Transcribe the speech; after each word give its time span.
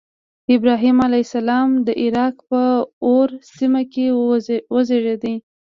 ابراهیم 0.55 0.97
علیه 1.07 1.25
السلام 1.27 1.69
د 1.87 1.89
عراق 2.03 2.35
په 2.49 2.61
أور 3.09 3.29
سیمه 3.57 3.81
کې 3.93 4.05
وزیږېد. 4.73 5.23